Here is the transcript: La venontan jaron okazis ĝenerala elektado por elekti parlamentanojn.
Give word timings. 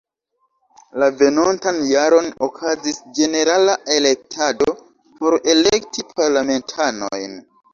La 1.01 1.09
venontan 1.19 1.77
jaron 1.89 2.31
okazis 2.47 2.97
ĝenerala 3.19 3.77
elektado 3.99 4.69
por 5.21 5.39
elekti 5.55 6.07
parlamentanojn. 6.17 7.39